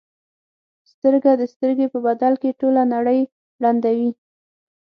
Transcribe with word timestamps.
سترګه 0.91 1.31
د 1.37 1.41
سترګې 1.53 1.87
په 1.93 1.99
بدل 2.07 2.33
کې 2.41 2.57
ټوله 2.59 2.83
نړۍ 2.93 3.19
ړندوي. 3.63 4.11